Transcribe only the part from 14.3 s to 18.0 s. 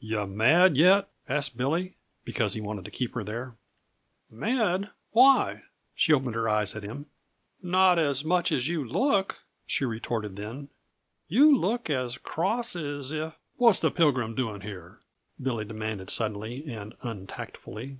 doing here?" Billy demanded suddenly and untactfully.